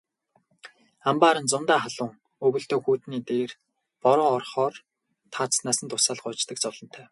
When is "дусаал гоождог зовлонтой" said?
5.91-7.05